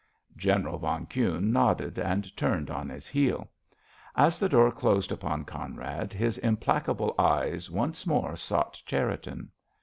[0.35, 3.51] General von Kuhne nodded and turned on his heel.
[4.15, 9.51] As the door closed upon Conrad, his implacable eyes once more sought Cherriton.